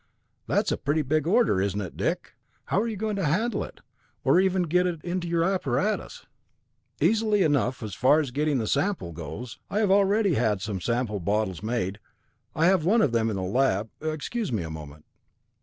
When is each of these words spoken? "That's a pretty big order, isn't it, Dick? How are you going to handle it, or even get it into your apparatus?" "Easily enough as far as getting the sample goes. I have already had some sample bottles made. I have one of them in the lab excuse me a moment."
"That's 0.47 0.71
a 0.71 0.77
pretty 0.77 1.03
big 1.03 1.27
order, 1.27 1.61
isn't 1.61 1.79
it, 1.79 1.95
Dick? 1.95 2.33
How 2.65 2.81
are 2.81 2.87
you 2.87 2.95
going 2.97 3.17
to 3.17 3.23
handle 3.25 3.63
it, 3.63 3.81
or 4.23 4.39
even 4.39 4.63
get 4.63 4.87
it 4.87 4.99
into 5.03 5.27
your 5.27 5.43
apparatus?" 5.43 6.25
"Easily 6.99 7.43
enough 7.43 7.83
as 7.83 7.93
far 7.93 8.19
as 8.19 8.31
getting 8.31 8.57
the 8.57 8.65
sample 8.65 9.11
goes. 9.11 9.59
I 9.69 9.77
have 9.77 9.91
already 9.91 10.33
had 10.33 10.59
some 10.59 10.81
sample 10.81 11.19
bottles 11.19 11.61
made. 11.61 11.99
I 12.55 12.65
have 12.65 12.83
one 12.83 13.03
of 13.03 13.11
them 13.11 13.29
in 13.29 13.35
the 13.35 13.43
lab 13.43 13.91
excuse 14.01 14.51
me 14.51 14.63
a 14.63 14.71
moment." 14.71 15.05